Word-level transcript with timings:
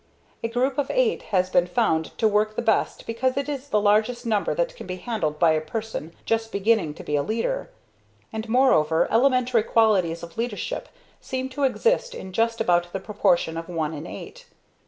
A 0.43 0.47
group 0.47 0.79
of 0.79 0.89
eight 0.89 1.21
has 1.29 1.51
been 1.51 1.67
found 1.67 2.17
to 2.17 2.27
work 2.27 2.55
the 2.55 2.63
best 2.63 3.05
because 3.05 3.37
it 3.37 3.47
is 3.47 3.69
the 3.69 3.79
largest 3.79 4.25
number 4.25 4.55
that 4.55 4.75
can 4.75 4.87
be 4.87 4.95
handled 4.95 5.37
by 5.37 5.51
a 5.51 5.61
person 5.61 6.11
just 6.25 6.51
beginning 6.51 6.95
to 6.95 7.03
be 7.03 7.15
a 7.15 7.21
leader, 7.21 7.69
and 8.33 8.49
moreover 8.49 9.07
elementary 9.11 9.61
qualities 9.61 10.23
of 10.23 10.39
leadership 10.39 10.89
seem 11.19 11.49
to 11.49 11.65
exist 11.65 12.15
in 12.15 12.33
just 12.33 12.59
about 12.59 12.91
the 12.93 12.99
proportion 12.99 13.57
of 13.57 13.69
one 13.69 13.93
in 13.93 14.07
eight. 14.07 14.47